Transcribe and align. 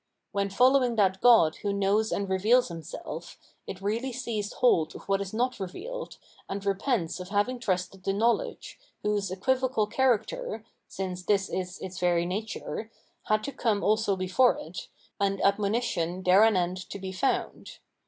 When 0.31 0.49
following 0.49 0.95
that 0.95 1.21
god 1.21 1.57
who 1.57 1.71
knows 1.71 2.11
and 2.11 2.27
reveals 2.27 2.69
himself, 2.69 3.37
it 3.67 3.81
really 3.83 4.11
seized 4.11 4.53
hold 4.53 4.95
of 4.95 5.03
what 5.07 5.21
is 5.21 5.31
not 5.31 5.59
revealed, 5.59 6.17
and 6.49 6.65
repents 6.65 7.19
of 7.19 7.29
having 7.29 7.59
trusted 7.59 8.03
the 8.03 8.11
knowledge, 8.11 8.79
whose 9.03 9.29
eqtdvocal 9.29 9.91
character 9.91 10.65
(since 10.87 11.21
this 11.21 11.49
is 11.49 11.79
its 11.83 11.99
very 11.99 12.25
nature) 12.25 12.89
had 13.25 13.43
to 13.43 13.51
come 13.51 13.83
also 13.83 14.15
before 14.15 14.57
it, 14.57 14.87
and 15.19 15.37
admoni 15.41 15.83
tion 15.83 16.23
thereanent 16.23 16.79
to 16.89 16.97
be 16.97 17.11
found. 17.11 17.77